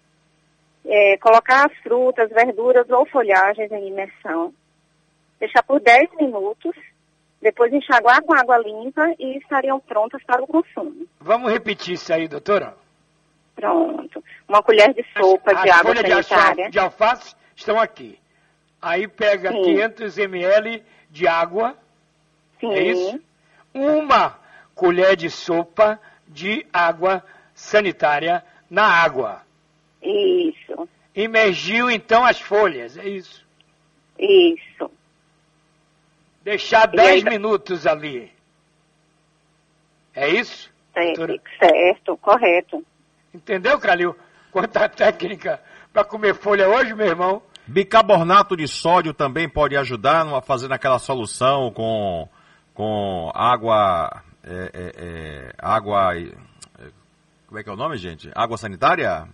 é, 0.85 1.17
colocar 1.17 1.67
as 1.67 1.77
frutas, 1.79 2.29
verduras 2.29 2.89
ou 2.91 3.07
folhagens 3.07 3.73
em 3.73 3.89
imersão, 3.89 4.53
deixar 5.41 5.63
por 5.63 5.81
10 5.81 6.11
minutos, 6.21 6.77
depois 7.47 7.73
enxaguar 7.73 8.21
com 8.23 8.35
água 8.35 8.59
limpa 8.59 9.15
e 9.21 9.39
estariam 9.39 9.79
prontas 9.79 10.21
para 10.25 10.43
o 10.43 10.47
consumo. 10.49 11.07
Vamos 11.21 11.53
repetir 11.53 11.95
isso 11.95 12.13
aí, 12.13 12.27
doutora? 12.27 12.75
Pronto. 13.55 14.23
Uma 14.49 14.61
colher 14.65 14.93
de 14.93 15.05
sopa 15.17 15.53
As 15.53 15.63
de 15.63 15.71
água 15.71 15.95
folhas 15.95 16.27
sanitária. 16.27 16.71
de 16.71 16.79
alface 16.81 17.37
estão 17.55 17.79
aqui. 17.79 18.19
Aí 18.83 19.07
pega 19.07 19.53
Sim. 19.53 19.63
500 19.63 20.19
ml 20.19 20.83
de 21.09 21.29
água, 21.29 21.77
Sim. 22.59 22.73
é 22.73 22.83
isso? 22.83 23.21
uma 23.73 24.37
colher 24.75 25.15
de 25.15 25.31
sopa 25.31 26.01
de 26.27 26.67
água 26.73 27.23
sanitária 27.55 28.45
na 28.69 28.87
água. 28.87 29.43
Isso. 30.03 30.89
Imergiu 31.15 31.89
então 31.91 32.25
as 32.25 32.41
folhas, 32.41 32.99
é 32.99 33.09
isso. 33.09 33.47
Isso. 34.19 34.91
Deixar 36.51 36.89
E 36.95 36.97
10 36.97 37.25
aí- 37.27 37.31
minutos 37.31 37.89
ali. 37.89 38.31
É 40.15 40.29
isso? 40.29 40.71
Certo, 40.95 41.17
doutora? 41.27 41.41
certo, 41.59 42.17
correto. 42.19 42.87
Entendeu, 43.35 43.81
Calil? 43.81 44.15
Quanta 44.53 44.87
técnica 44.89 45.61
para 45.93 46.05
comer 46.05 46.37
folha 46.37 46.69
hoje, 46.69 46.95
meu 46.95 47.09
irmão. 47.09 47.43
Bicarbonato 47.67 48.57
de 48.57 48.69
sódio 48.69 49.13
também 49.13 49.49
pode 49.49 49.77
ajudar 49.77 50.25
numa 50.25 50.41
fazendo 50.41 50.71
aquela 50.73 51.01
solução 51.01 51.73
com, 51.73 52.29
com 52.73 53.29
água. 53.35 54.23
é, 54.45 54.71
é, 54.73 54.93
é, 54.97 55.53
água. 55.59 56.17
é, 56.17 56.31
como 57.49 57.59
é 57.59 57.65
que 57.65 57.69
é 57.69 57.73
o 57.73 57.77
nome, 57.77 57.97
gente? 57.97 58.31
Água 58.37 58.57
sanitária? 58.57 59.27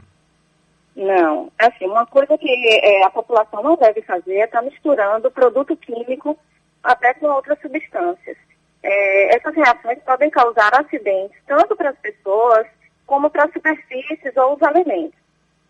Não, 0.97 1.53
assim, 1.59 1.85
uma 1.87 2.07
coisa 2.07 2.39
que 2.39 2.49
é, 2.83 3.05
a 3.05 3.11
população 3.11 3.63
não 3.63 3.77
deve 3.77 4.01
fazer 4.01 4.37
é 4.37 4.45
estar 4.47 4.63
misturando 4.63 5.31
produto 5.31 5.77
químico 5.77 6.39
até 6.83 7.15
com 7.15 7.27
outras 7.27 7.61
substâncias. 7.61 8.37
É, 8.83 9.37
essas 9.37 9.55
reações 9.55 9.99
podem 10.05 10.31
causar 10.31 10.75
acidentes 10.75 11.39
tanto 11.47 11.77
para 11.77 11.91
as 11.91 11.99
pessoas 11.99 12.67
como 13.07 13.31
para 13.31 13.45
as 13.45 13.53
superfícies 13.53 14.37
ou 14.37 14.55
os 14.55 14.63
alimentos. 14.63 15.19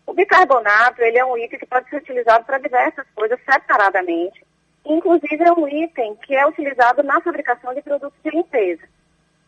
O 0.05 0.13
bicarbonato, 0.13 1.01
ele 1.01 1.17
é 1.17 1.25
um 1.25 1.37
item 1.37 1.59
que 1.59 1.65
pode 1.65 1.89
ser 1.89 1.97
utilizado 1.97 2.43
para 2.45 2.57
diversas 2.57 3.05
coisas 3.15 3.39
separadamente. 3.45 4.43
Inclusive, 4.85 5.43
é 5.43 5.51
um 5.51 5.67
item 5.67 6.15
que 6.17 6.35
é 6.35 6.45
utilizado 6.45 7.03
na 7.03 7.21
fabricação 7.21 7.73
de 7.73 7.81
produtos 7.81 8.19
de 8.23 8.29
limpeza. 8.31 8.83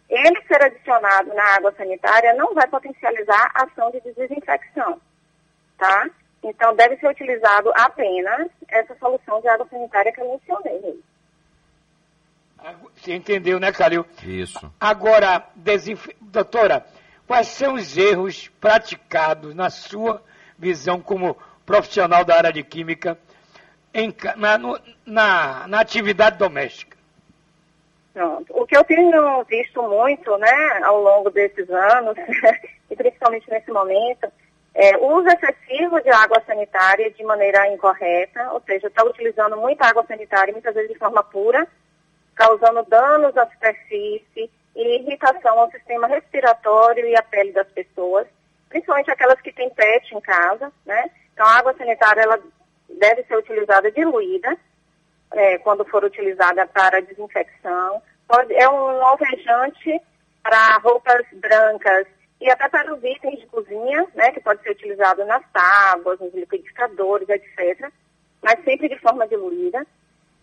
Ele 0.09 0.41
ser 0.47 0.63
adicionado 0.63 1.33
na 1.33 1.55
água 1.55 1.73
sanitária 1.75 2.33
não 2.35 2.53
vai 2.53 2.67
potencializar 2.67 3.51
a 3.53 3.63
ação 3.63 3.91
de 3.91 3.99
desinfecção 4.01 5.01
tá? 5.77 6.09
Então, 6.43 6.75
deve 6.75 6.97
ser 6.97 7.07
utilizado 7.07 7.71
apenas 7.75 8.49
essa 8.67 8.95
solução 8.97 9.41
de 9.41 9.47
água 9.47 9.67
sanitária 9.69 10.11
que 10.11 10.21
eu 10.21 10.31
mencionei. 10.31 10.99
Você 12.95 13.13
entendeu, 13.13 13.59
né, 13.59 13.71
Calil? 13.71 14.05
Isso. 14.23 14.71
Agora, 14.79 15.45
desinf... 15.55 16.07
doutora, 16.19 16.85
quais 17.27 17.47
são 17.47 17.75
os 17.75 17.95
erros 17.97 18.47
praticados 18.59 19.53
na 19.53 19.69
sua 19.69 20.23
visão 20.57 20.99
como 20.99 21.37
profissional 21.65 22.23
da 22.25 22.35
área 22.35 22.53
de 22.53 22.63
química 22.63 23.17
em 23.93 24.13
na, 24.35 24.57
no- 24.57 24.79
na, 25.05 25.67
na 25.67 25.79
atividade 25.79 26.37
doméstica? 26.37 26.95
Pronto. 28.13 28.45
O 28.57 28.65
que 28.65 28.77
eu 28.77 28.83
tenho 28.83 29.43
visto 29.43 29.81
muito, 29.83 30.37
né, 30.37 30.79
ao 30.83 31.01
longo 31.01 31.29
desses 31.29 31.69
anos, 31.69 32.15
e 32.89 32.95
principalmente 32.95 33.49
nesse 33.49 33.69
momento, 33.71 34.27
é 34.73 34.97
o 34.97 35.17
uso 35.17 35.27
excessivo 35.27 36.01
de 36.01 36.09
água 36.09 36.41
sanitária 36.47 37.11
de 37.11 37.23
maneira 37.23 37.67
incorreta, 37.71 38.51
ou 38.53 38.61
seja, 38.61 38.87
está 38.87 39.03
utilizando 39.03 39.57
muita 39.57 39.85
água 39.85 40.05
sanitária, 40.07 40.51
muitas 40.53 40.73
vezes 40.73 40.91
de 40.91 40.97
forma 40.97 41.23
pura, 41.23 41.67
causando 42.35 42.83
danos 42.83 43.35
à 43.37 43.45
superfície 43.47 44.49
e 44.75 44.99
irritação 44.99 45.59
ao 45.59 45.71
sistema 45.71 46.07
respiratório 46.07 47.07
e 47.07 47.15
à 47.15 47.23
pele 47.23 47.53
das 47.53 47.67
pessoas, 47.69 48.27
principalmente 48.69 49.09
aquelas 49.09 49.39
que 49.41 49.53
têm 49.53 49.69
pet 49.69 50.13
em 50.13 50.21
casa, 50.21 50.71
né? 50.85 51.09
Então, 51.33 51.45
a 51.45 51.57
água 51.57 51.73
sanitária, 51.77 52.21
ela 52.21 52.39
deve 52.89 53.23
ser 53.23 53.37
utilizada 53.37 53.91
diluída, 53.91 54.57
é, 55.31 55.57
quando 55.59 55.85
for 55.85 56.03
utilizada 56.03 56.65
para 56.67 57.01
desinfecção. 57.01 58.01
Pode, 58.27 58.53
é 58.53 58.69
um 58.69 59.03
alvejante 59.03 60.01
para 60.43 60.77
roupas 60.77 61.25
brancas 61.33 62.07
e 62.39 62.49
até 62.49 62.67
para 62.69 62.93
os 62.93 63.03
itens 63.03 63.39
de 63.39 63.47
cozinha, 63.47 64.07
né, 64.13 64.31
que 64.31 64.41
pode 64.41 64.61
ser 64.61 64.71
utilizado 64.71 65.25
nas 65.25 65.43
tábuas, 65.51 66.19
nos 66.19 66.33
liquidificadores, 66.33 67.27
etc. 67.29 67.89
Mas 68.41 68.63
sempre 68.63 68.89
de 68.89 68.99
forma 68.99 69.27
diluída. 69.27 69.85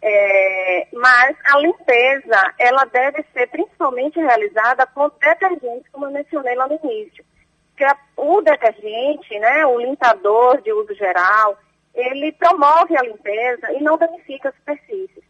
É, 0.04 0.88
mas 0.92 1.36
a 1.44 1.58
limpeza, 1.60 2.54
ela 2.58 2.84
deve 2.86 3.24
ser 3.32 3.46
principalmente 3.46 4.18
realizada 4.18 4.84
com 4.84 5.08
detergentes, 5.20 5.88
como 5.92 6.06
eu 6.06 6.10
mencionei 6.10 6.56
lá 6.56 6.66
no 6.66 6.78
início. 6.82 7.24
Porque 7.70 7.86
o 8.16 8.40
detergente, 8.42 9.38
né, 9.38 9.64
o 9.64 9.78
limpador 9.78 10.60
de 10.60 10.72
uso 10.72 10.92
geral, 10.94 11.56
ele 11.94 12.32
promove 12.32 12.96
a 12.96 13.02
limpeza 13.02 13.72
e 13.72 13.80
não 13.80 13.96
danifica 13.96 14.48
as 14.48 14.54
superfícies. 14.56 15.22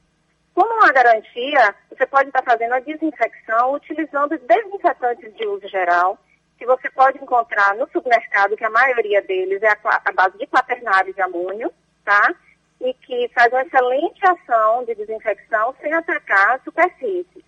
Como 0.55 0.73
uma 0.75 0.93
garantia, 0.93 1.75
você 1.91 2.07
pode 2.07 2.29
estar 2.29 2.43
fazendo 2.43 2.73
a 2.73 2.81
desinfecção 2.81 3.75
utilizando 3.75 4.38
desinfetantes 4.38 5.35
de 5.35 5.47
uso 5.47 5.69
geral, 5.69 6.19
que 6.59 6.64
você 6.64 6.91
pode 6.91 7.19
encontrar 7.19 7.75
no 7.75 7.88
supermercado, 7.91 8.57
que 8.57 8.64
a 8.64 8.71
maioria 8.71 9.21
deles 9.23 9.62
é 9.62 9.69
a, 9.69 9.79
a 10.05 10.12
base 10.12 10.38
de 10.38 10.47
quaternário 10.47 11.12
de 11.12 11.21
amônio, 11.21 11.71
tá? 12.05 12.35
E 12.84 12.92
que 12.94 13.30
faz 13.32 13.52
uma 13.52 13.62
excelente 13.62 14.20
ação 14.26 14.84
de 14.84 14.94
desinfecção 14.96 15.74
sem 15.80 15.92
atacar 15.94 16.56
a 16.56 16.58
superfície. 16.64 17.44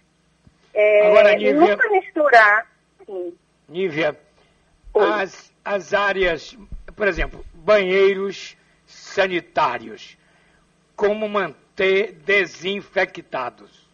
É, 0.73 1.09
Agora, 1.09 1.33
e 1.33 1.37
Nívia- 1.37 1.55
nunca 1.55 1.89
misturar, 1.91 2.67
sim, 3.05 3.37
Nívia, 3.69 4.17
Oi. 4.95 5.05
as, 5.11 5.53
as 5.65 5.93
áreas, 5.93 6.57
por 6.97 7.09
exemplo, 7.09 7.45
banheiros 7.53 8.57
sanitários, 8.87 10.17
como 10.97 11.29
manter 11.29 12.13
desinfectados? 12.13 13.89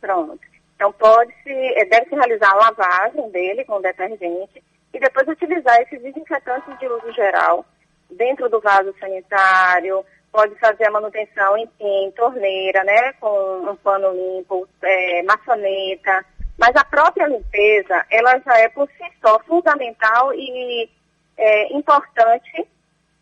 Pronto. 0.00 0.40
Então 0.76 0.92
pode-se, 0.92 1.50
eh, 1.50 1.84
deve-se 1.86 2.14
realizar 2.14 2.52
a 2.52 2.56
lavagem 2.70 3.30
dele 3.30 3.64
com 3.64 3.80
detergente 3.82 4.62
e 4.94 5.00
depois 5.00 5.26
utilizar 5.28 5.80
esses 5.82 6.00
desinfetantes 6.00 6.78
de 6.78 6.86
uso 6.86 7.12
geral 7.12 7.66
dentro 8.10 8.48
do 8.48 8.60
vaso 8.60 8.94
sanitário, 9.00 10.04
pode 10.32 10.54
fazer 10.56 10.84
a 10.86 10.90
manutenção 10.90 11.56
em, 11.56 11.68
em 11.80 12.10
torneira, 12.12 12.84
né, 12.84 13.12
com 13.14 13.70
um 13.70 13.76
pano 13.76 14.12
limpo, 14.12 14.68
eh, 14.82 15.22
maçaneta, 15.22 16.24
mas 16.58 16.74
a 16.76 16.84
própria 16.84 17.26
limpeza, 17.26 18.04
ela 18.10 18.38
já 18.40 18.58
é 18.58 18.68
por 18.68 18.88
si 18.88 19.04
só 19.22 19.38
fundamental 19.40 20.32
e 20.34 20.88
eh, 21.36 21.72
importante 21.76 22.66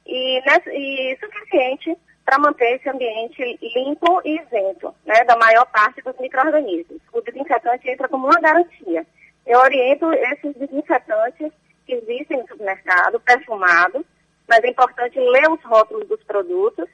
e, 0.06 0.40
nessa- 0.46 0.72
e 0.72 1.16
suficiente 1.20 1.96
para 2.24 2.38
manter 2.38 2.76
esse 2.76 2.88
ambiente 2.88 3.42
limpo 3.76 4.20
e 4.24 4.40
isento 4.40 4.94
né, 5.04 5.22
da 5.24 5.36
maior 5.36 5.66
parte 5.66 6.02
dos 6.02 6.16
micro-organismos. 6.18 7.00
O 7.12 7.20
desinfetante 7.20 7.88
entra 7.88 8.08
como 8.08 8.26
uma 8.26 8.40
garantia. 8.40 9.06
Eu 9.46 9.60
oriento 9.60 10.12
esses 10.12 10.54
desinfetantes 10.56 11.52
que 11.86 11.94
existem 11.94 12.38
no 12.38 12.48
supermercado, 12.48 13.20
perfumados, 13.20 14.02
mas 14.48 14.58
é 14.64 14.68
importante 14.68 15.18
ler 15.20 15.48
os 15.50 15.62
rótulos 15.62 16.08
dos 16.08 16.22
produtos 16.24 16.88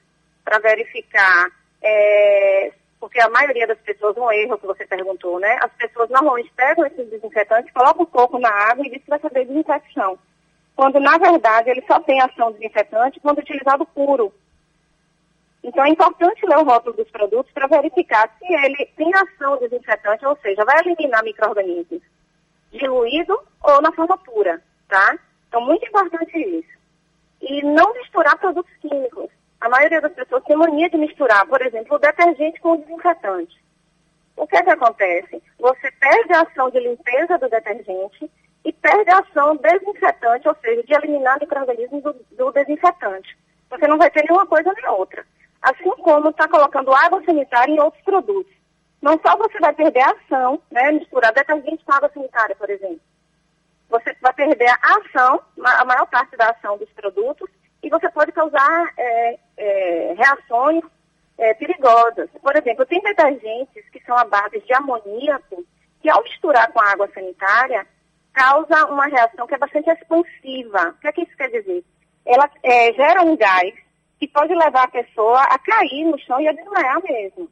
para 0.52 0.58
verificar, 0.58 1.50
é, 1.82 2.72
porque 3.00 3.18
a 3.20 3.30
maioria 3.30 3.66
das 3.66 3.78
pessoas, 3.78 4.16
um 4.18 4.30
erro 4.30 4.58
que 4.58 4.66
você 4.66 4.86
perguntou, 4.86 5.40
né? 5.40 5.58
As 5.62 5.72
pessoas 5.72 6.10
normalmente 6.10 6.52
pegam 6.54 6.84
esses 6.84 7.08
desinfetantes, 7.08 7.72
colocam 7.72 8.02
um 8.02 8.06
pouco 8.06 8.38
na 8.38 8.50
água 8.50 8.86
e 8.86 8.90
dizem 8.90 9.04
vai 9.08 9.18
fazer 9.18 9.46
desinfecção 9.46 10.18
quando 10.74 10.98
na 10.98 11.18
verdade 11.18 11.70
ele 11.70 11.84
só 11.86 12.00
tem 12.00 12.20
ação 12.20 12.52
desinfetante 12.52 13.20
quando 13.20 13.38
utilizado 13.38 13.84
puro. 13.86 14.32
Então 15.62 15.84
é 15.84 15.88
importante 15.88 16.44
ler 16.44 16.58
o 16.58 16.64
rótulo 16.64 16.96
dos 16.96 17.10
produtos 17.10 17.52
para 17.52 17.66
verificar 17.66 18.28
se 18.38 18.52
ele 18.52 18.86
tem 18.96 19.12
ação 19.14 19.58
desinfetante, 19.58 20.26
ou 20.26 20.36
seja, 20.38 20.64
vai 20.64 20.80
eliminar 20.80 21.22
micro-organismos 21.22 22.02
diluído 22.72 23.38
ou 23.62 23.82
na 23.82 23.92
forma 23.92 24.16
pura, 24.18 24.62
tá? 24.88 25.18
Então 25.48 25.60
muito 25.60 25.86
importante 25.86 26.36
isso. 26.36 26.72
E 27.42 27.62
não 27.62 27.92
misturar 27.94 28.38
produtos 28.38 28.72
químicos. 28.80 29.28
A 29.62 29.68
maioria 29.68 30.00
das 30.00 30.12
pessoas 30.12 30.42
tem 30.42 30.56
mania 30.56 30.90
de 30.90 30.96
misturar, 30.96 31.46
por 31.46 31.62
exemplo, 31.62 31.94
o 31.94 31.98
detergente 32.00 32.60
com 32.60 32.72
o 32.72 32.78
desinfetante. 32.78 33.62
o 34.36 34.44
que 34.44 34.56
é 34.56 34.62
que 34.64 34.70
acontece? 34.70 35.40
Você 35.56 35.88
perde 35.92 36.32
a 36.32 36.40
ação 36.42 36.68
de 36.68 36.80
limpeza 36.80 37.38
do 37.38 37.48
detergente 37.48 38.28
e 38.64 38.72
perde 38.72 39.08
a 39.12 39.20
ação 39.20 39.54
desinfetante, 39.54 40.48
ou 40.48 40.56
seja, 40.60 40.82
de 40.82 40.92
eliminar 40.92 41.38
micro-organismos 41.38 42.02
do, 42.02 42.12
do 42.32 42.50
desinfetante. 42.50 43.38
Você 43.70 43.86
não 43.86 43.98
vai 43.98 44.10
ter 44.10 44.24
nenhuma 44.24 44.46
coisa 44.46 44.72
nem 44.72 44.88
outra. 44.88 45.24
Assim 45.62 45.90
como 45.90 46.30
está 46.30 46.48
colocando 46.48 46.92
água 46.92 47.22
sanitária 47.24 47.72
em 47.72 47.78
outros 47.78 48.02
produtos. 48.02 48.52
Não 49.00 49.12
só 49.24 49.36
você 49.36 49.60
vai 49.60 49.72
perder 49.72 50.02
a 50.02 50.10
ação, 50.10 50.60
né, 50.72 50.90
misturar 50.90 51.32
detergente 51.32 51.84
com 51.84 51.94
água 51.94 52.10
sanitária, 52.12 52.56
por 52.56 52.68
exemplo. 52.68 53.00
Você 53.88 54.12
vai 54.20 54.32
perder 54.32 54.70
a 54.70 54.98
ação, 54.98 55.40
a 55.64 55.84
maior 55.84 56.06
parte 56.06 56.36
da 56.36 56.50
ação 56.50 56.76
dos 56.78 56.90
produtos, 56.90 57.48
e 57.82 57.90
você 57.90 58.08
pode 58.10 58.32
causar 58.32 58.92
é, 58.96 59.38
é, 59.56 60.14
reações 60.16 60.84
é, 61.36 61.52
perigosas. 61.54 62.30
Por 62.40 62.56
exemplo, 62.56 62.86
tem 62.86 63.00
detergentes 63.00 63.88
que 63.90 64.02
são 64.04 64.16
a 64.16 64.24
base 64.24 64.60
de 64.60 64.72
amoníaco, 64.72 65.64
que 66.00 66.08
ao 66.08 66.22
misturar 66.22 66.70
com 66.72 66.80
a 66.80 66.92
água 66.92 67.08
sanitária, 67.12 67.86
causa 68.32 68.86
uma 68.86 69.06
reação 69.06 69.46
que 69.46 69.54
é 69.54 69.58
bastante 69.58 69.90
expansiva. 69.90 70.90
O 70.90 71.00
que, 71.00 71.08
é 71.08 71.12
que 71.12 71.22
isso 71.22 71.36
quer 71.36 71.48
dizer? 71.48 71.84
Ela 72.24 72.48
é, 72.62 72.92
gera 72.92 73.22
um 73.22 73.36
gás 73.36 73.74
que 74.18 74.28
pode 74.28 74.54
levar 74.54 74.84
a 74.84 74.88
pessoa 74.88 75.42
a 75.42 75.58
cair 75.58 76.04
no 76.04 76.18
chão 76.20 76.40
e 76.40 76.48
a 76.48 76.52
desmaiar 76.52 77.02
mesmo. 77.02 77.50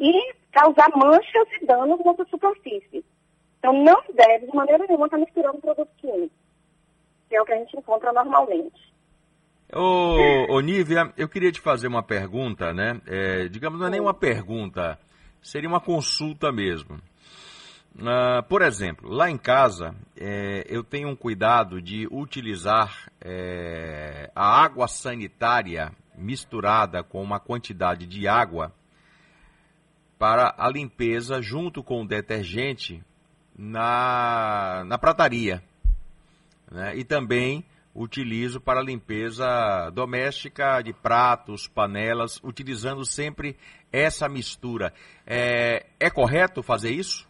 E 0.00 0.34
causar 0.50 0.90
manchas 0.96 1.48
e 1.60 1.66
danos 1.66 2.00
nessa 2.04 2.24
superfície. 2.24 3.04
Então, 3.58 3.72
não 3.72 4.02
deve, 4.14 4.46
de 4.46 4.56
maneira 4.56 4.84
nenhuma, 4.86 5.06
estar 5.06 5.18
misturando 5.18 5.60
produtos 5.60 5.94
químicos, 5.98 6.36
que 7.28 7.36
é 7.36 7.40
o 7.40 7.44
que 7.44 7.52
a 7.52 7.58
gente 7.58 7.76
encontra 7.76 8.12
normalmente. 8.12 8.91
Ô, 9.74 10.52
ô 10.52 10.60
Nívia, 10.60 11.10
eu 11.16 11.26
queria 11.26 11.50
te 11.50 11.58
fazer 11.58 11.88
uma 11.88 12.02
pergunta, 12.02 12.74
né? 12.74 13.00
É, 13.06 13.48
digamos, 13.48 13.80
não 13.80 13.86
é 13.86 13.90
nem 13.90 14.00
uma 14.00 14.12
pergunta, 14.12 14.98
seria 15.40 15.66
uma 15.66 15.80
consulta 15.80 16.52
mesmo. 16.52 17.00
Uh, 17.96 18.42
por 18.50 18.60
exemplo, 18.60 19.08
lá 19.08 19.30
em 19.30 19.38
casa, 19.38 19.94
é, 20.14 20.66
eu 20.68 20.84
tenho 20.84 21.08
um 21.08 21.16
cuidado 21.16 21.80
de 21.80 22.06
utilizar 22.10 23.10
é, 23.18 24.30
a 24.34 24.62
água 24.62 24.86
sanitária 24.86 25.90
misturada 26.14 27.02
com 27.02 27.22
uma 27.22 27.40
quantidade 27.40 28.06
de 28.06 28.28
água 28.28 28.74
para 30.18 30.54
a 30.58 30.68
limpeza 30.68 31.40
junto 31.40 31.82
com 31.82 32.02
o 32.02 32.06
detergente 32.06 33.02
na, 33.56 34.84
na 34.86 34.98
prataria. 34.98 35.62
Né? 36.70 36.96
E 36.96 37.04
também 37.04 37.64
utilizo 37.94 38.60
para 38.60 38.80
limpeza 38.80 39.90
doméstica 39.90 40.80
de 40.82 40.92
pratos, 40.92 41.68
panelas, 41.68 42.40
utilizando 42.42 43.04
sempre 43.04 43.56
essa 43.92 44.28
mistura. 44.28 44.92
É, 45.26 45.86
é 46.00 46.10
correto 46.10 46.62
fazer 46.62 46.90
isso? 46.90 47.28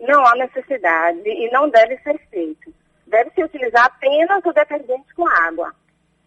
Não 0.00 0.24
há 0.26 0.34
necessidade 0.36 1.28
e 1.28 1.50
não 1.50 1.68
deve 1.68 1.96
ser 1.98 2.18
feito. 2.30 2.72
Deve-se 3.06 3.44
utilizar 3.44 3.84
apenas 3.84 4.44
o 4.44 4.52
detergente 4.52 5.14
com 5.14 5.26
água. 5.28 5.74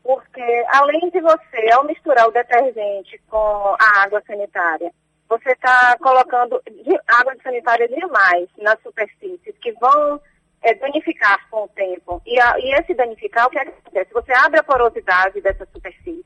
Porque 0.03 0.65
além 0.69 1.09
de 1.11 1.19
você, 1.21 1.71
ao 1.73 1.83
misturar 1.85 2.27
o 2.27 2.31
detergente 2.31 3.19
com 3.27 3.75
a 3.79 4.03
água 4.03 4.21
sanitária, 4.25 4.91
você 5.27 5.51
está 5.51 5.95
colocando 5.99 6.61
água 7.07 7.35
sanitária 7.43 7.87
demais 7.87 8.49
nas 8.57 8.81
superfícies 8.81 9.55
que 9.61 9.71
vão 9.73 10.19
é, 10.61 10.73
danificar 10.75 11.39
com 11.49 11.63
o 11.63 11.67
tempo. 11.69 12.21
E, 12.25 12.39
a, 12.39 12.59
e 12.59 12.71
esse 12.75 12.93
danificar, 12.93 13.47
o 13.47 13.49
que 13.49 13.59
acontece? 13.59 14.13
Você 14.13 14.33
abre 14.33 14.59
a 14.59 14.63
porosidade 14.63 15.41
dessa 15.41 15.65
superfície. 15.73 16.25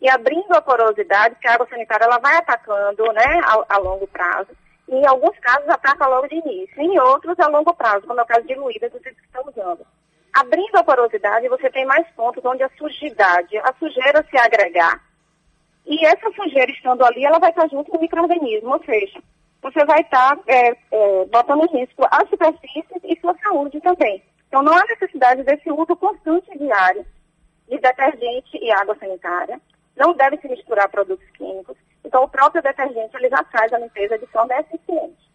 E 0.00 0.08
abrindo 0.08 0.52
a 0.52 0.62
porosidade, 0.62 1.36
que 1.40 1.46
a 1.46 1.54
água 1.54 1.68
sanitária 1.68 2.04
ela 2.04 2.18
vai 2.18 2.36
atacando 2.36 3.12
né, 3.12 3.40
a, 3.44 3.76
a 3.76 3.78
longo 3.78 4.06
prazo. 4.06 4.50
E 4.88 4.94
em 4.94 5.06
alguns 5.06 5.38
casos 5.38 5.68
ataca 5.68 6.08
logo 6.08 6.26
de 6.26 6.36
início. 6.36 6.80
Em 6.80 6.98
outros, 6.98 7.38
a 7.38 7.48
longo 7.48 7.74
prazo, 7.74 8.06
como 8.06 8.18
é 8.18 8.22
o 8.22 8.26
caso 8.26 8.46
diluída 8.46 8.88
do 8.88 8.98
que 8.98 9.10
estão 9.10 9.44
usando. 9.46 9.86
Abrindo 10.32 10.76
a 10.76 10.84
porosidade, 10.84 11.48
você 11.48 11.70
tem 11.70 11.84
mais 11.84 12.06
pontos 12.10 12.44
onde 12.44 12.62
a 12.62 12.70
sujidade, 12.78 13.56
a 13.58 13.74
sujeira 13.78 14.24
se 14.30 14.38
agregar. 14.38 15.00
E 15.84 16.06
essa 16.06 16.30
sujeira 16.32 16.70
estando 16.70 17.04
ali, 17.04 17.24
ela 17.24 17.38
vai 17.38 17.50
estar 17.50 17.68
junto 17.68 17.90
com 17.90 17.98
o 17.98 18.00
microorganismo, 18.00 18.72
ou 18.72 18.84
seja, 18.84 19.20
você 19.62 19.84
vai 19.84 20.00
estar 20.00 20.38
é, 20.46 20.70
é, 20.70 21.24
botando 21.26 21.64
em 21.64 21.80
risco 21.80 22.06
a 22.10 22.26
superfície 22.26 22.86
e 23.04 23.20
sua 23.20 23.36
saúde 23.42 23.80
também. 23.80 24.22
Então, 24.48 24.62
não 24.62 24.72
há 24.72 24.84
necessidade 24.84 25.42
desse 25.42 25.70
uso 25.70 25.94
constante 25.96 26.50
diário 26.58 27.06
de 27.68 27.78
detergente 27.78 28.58
e 28.60 28.70
água 28.72 28.96
sanitária. 28.98 29.60
Não 29.96 30.14
deve 30.14 30.38
se 30.38 30.48
misturar 30.48 30.88
produtos 30.88 31.28
químicos. 31.36 31.76
Então, 32.04 32.24
o 32.24 32.28
próprio 32.28 32.62
detergente 32.62 33.16
ele 33.16 33.28
já 33.28 33.44
faz 33.44 33.72
a 33.72 33.78
limpeza 33.78 34.18
de 34.18 34.26
forma 34.26 34.54
eficiente. 34.54 35.30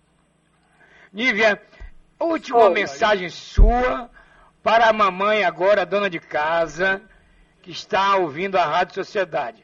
Nívia, 1.14 1.62
última 2.20 2.66
Oi. 2.66 2.74
mensagem 2.74 3.30
sua 3.30 4.10
para 4.62 4.90
a 4.90 4.94
mamãe 4.94 5.46
agora, 5.46 5.86
dona 5.86 6.10
de 6.10 6.20
casa, 6.20 7.02
que 7.62 7.72
está 7.72 8.16
ouvindo 8.18 8.58
a 8.58 8.66
Rádio 8.66 8.96
Sociedade. 8.96 9.64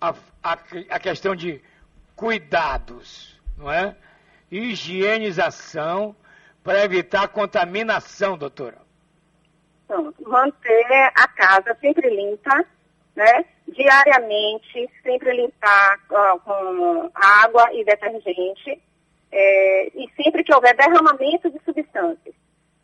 A, 0.00 0.14
a, 0.42 0.52
a 0.88 0.98
questão 1.00 1.34
de 1.34 1.60
cuidados, 2.22 3.36
não 3.58 3.68
é? 3.68 3.96
Higienização 4.48 6.14
para 6.62 6.84
evitar 6.84 7.26
contaminação, 7.26 8.38
doutora. 8.38 8.78
Então, 9.84 10.14
manter 10.24 10.86
a 11.16 11.26
casa 11.26 11.76
sempre 11.80 12.08
limpa, 12.08 12.64
né? 13.16 13.44
Diariamente, 13.66 14.88
sempre 15.02 15.34
limpar 15.34 15.98
com 16.06 17.10
água 17.12 17.74
e 17.74 17.84
detergente. 17.84 18.80
É, 19.32 19.88
e 19.88 20.08
sempre 20.14 20.44
que 20.44 20.54
houver 20.54 20.76
derramamento 20.76 21.50
de 21.50 21.58
substâncias. 21.64 22.34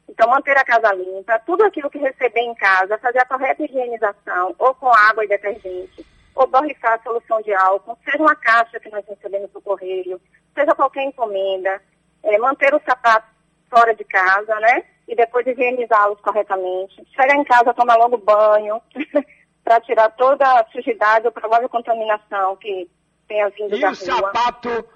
Então, 0.08 0.28
manter 0.30 0.56
a 0.56 0.64
casa 0.64 0.92
limpa, 0.94 1.38
tudo 1.46 1.62
aquilo 1.62 1.90
que 1.90 1.98
receber 1.98 2.40
em 2.40 2.54
casa, 2.54 2.98
fazer 2.98 3.20
a 3.20 3.26
correta 3.26 3.62
higienização, 3.62 4.54
ou 4.58 4.74
com 4.74 4.88
água 4.88 5.24
e 5.24 5.28
detergente, 5.28 6.04
ou 6.38 6.46
borrifar 6.46 6.94
a 6.94 7.02
solução 7.02 7.42
de 7.42 7.52
álcool, 7.52 7.98
seja 8.04 8.22
uma 8.22 8.36
caixa 8.36 8.78
que 8.78 8.88
nós 8.90 9.04
recebemos 9.06 9.50
do 9.50 9.60
correio, 9.60 10.20
seja 10.54 10.74
qualquer 10.74 11.02
encomenda, 11.02 11.82
é, 12.22 12.38
manter 12.38 12.72
os 12.72 12.82
sapatos 12.84 13.28
fora 13.68 13.92
de 13.94 14.04
casa, 14.04 14.54
né? 14.60 14.84
E 15.08 15.16
depois 15.16 15.46
higienizá-los 15.46 16.20
corretamente. 16.20 17.04
Chegar 17.14 17.34
em 17.34 17.44
casa, 17.44 17.74
tomar 17.74 17.96
logo 17.96 18.16
banho, 18.18 18.80
para 19.64 19.80
tirar 19.80 20.10
toda 20.10 20.44
a 20.44 20.64
sujidade 20.70 21.26
ou 21.26 21.32
provável 21.32 21.68
contaminação 21.68 22.56
que 22.56 22.88
tenha 23.26 23.48
vindo 23.50 23.76
e 23.76 23.80
da 23.80 23.90
o 23.90 23.94
Sapato, 23.94 24.88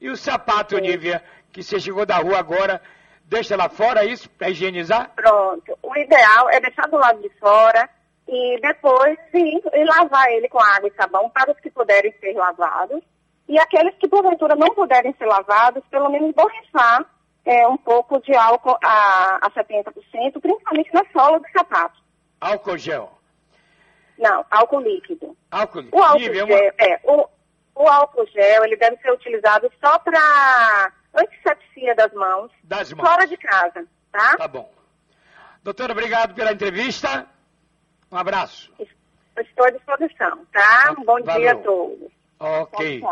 e 0.00 0.08
o 0.08 0.16
sapato, 0.16 0.76
Sim. 0.76 0.82
Nívia, 0.82 1.22
que 1.52 1.62
você 1.62 1.78
chegou 1.78 2.06
da 2.06 2.16
rua 2.16 2.38
agora, 2.38 2.80
deixa 3.24 3.56
lá 3.56 3.68
fora 3.68 4.04
isso 4.04 4.28
para 4.30 4.48
higienizar? 4.48 5.12
Pronto. 5.14 5.78
O 5.82 5.96
ideal 5.96 6.48
é 6.50 6.60
deixar 6.60 6.88
do 6.88 6.96
lado 6.96 7.20
de 7.20 7.28
fora, 7.38 7.88
e 8.28 8.60
depois 8.60 9.18
sim, 9.32 9.58
e 9.72 9.84
lavar 9.84 10.30
ele 10.32 10.48
com 10.48 10.60
água 10.60 10.88
e 10.88 10.94
sabão 10.94 11.30
para 11.30 11.50
os 11.50 11.58
que 11.60 11.70
puderem 11.70 12.12
ser 12.20 12.34
lavados. 12.34 13.02
E 13.48 13.58
aqueles 13.58 13.96
que 13.96 14.06
porventura 14.06 14.54
não 14.54 14.68
puderem 14.74 15.14
ser 15.14 15.24
lavados, 15.24 15.82
pelo 15.90 16.10
menos 16.10 16.34
borrifar 16.34 17.06
é, 17.46 17.66
um 17.66 17.78
pouco 17.78 18.20
de 18.20 18.36
álcool 18.36 18.76
a, 18.84 19.46
a 19.46 19.50
70%, 19.50 19.94
principalmente 20.42 20.92
na 20.92 21.02
sola 21.10 21.40
do 21.40 21.48
sapato. 21.50 21.98
Álcool 22.38 22.76
gel? 22.76 23.10
Não, 24.18 24.44
álcool 24.50 24.80
líquido. 24.80 25.34
Álcool 25.50 25.80
líquido. 25.80 25.96
O 25.96 26.02
álcool 26.04 26.34
gel, 26.34 26.44
uma... 26.44 26.54
é, 26.54 27.00
o, 27.04 27.28
o 27.76 27.88
álcool 27.88 28.26
gel, 28.26 28.64
ele 28.64 28.76
deve 28.76 28.98
ser 28.98 29.10
utilizado 29.10 29.72
só 29.82 29.98
para 30.00 30.92
antisepsia 31.14 31.94
das 31.94 32.12
mãos, 32.12 32.50
das 32.62 32.92
mãos, 32.92 33.08
fora 33.08 33.26
de 33.26 33.38
casa, 33.38 33.86
tá? 34.12 34.36
Tá 34.36 34.48
bom. 34.48 34.70
Doutora, 35.64 35.92
obrigado 35.92 36.34
pela 36.34 36.52
entrevista. 36.52 37.26
Um 38.10 38.16
abraço. 38.16 38.72
Estou 39.38 39.66
à 39.66 39.70
disposição, 39.70 40.44
tá? 40.52 40.96
Um 40.98 41.04
bom 41.04 41.22
Valeu. 41.22 41.40
dia 41.40 41.52
a 41.52 41.56
todos. 41.56 42.12
Ok. 42.40 43.02